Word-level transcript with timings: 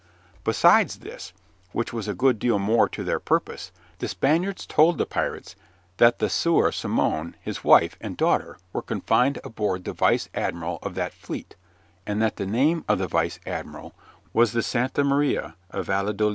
Besides 0.43 0.95
this, 1.01 1.31
which 1.73 1.93
was 1.93 2.07
a 2.07 2.15
good 2.15 2.39
deal 2.39 2.57
more 2.57 2.89
to 2.89 3.03
their 3.03 3.19
purpose, 3.19 3.71
the 3.99 4.07
Spaniards 4.07 4.65
told 4.65 4.97
the 4.97 5.05
pirates 5.05 5.55
that 5.97 6.17
the 6.17 6.27
Sieur 6.27 6.71
Simon, 6.71 7.35
his 7.39 7.63
wife, 7.63 7.97
and 8.01 8.17
daughter 8.17 8.57
were 8.73 8.81
confined 8.81 9.37
aboard 9.43 9.83
the 9.85 9.93
vice 9.93 10.27
admiral 10.33 10.79
of 10.81 10.95
that 10.95 11.13
fleet, 11.13 11.55
and 12.07 12.19
that 12.19 12.37
the 12.37 12.47
name 12.47 12.83
of 12.89 12.97
the 12.97 13.07
vice 13.07 13.39
admiral 13.45 13.93
was 14.33 14.53
the 14.53 14.63
Santa 14.63 15.03
Maria 15.03 15.53
y 15.71 15.81
Valladolid. 15.83 16.29